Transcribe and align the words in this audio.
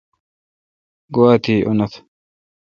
گوا 1.13 1.31
تی 1.43 1.55
انتھ۔ 1.69 1.93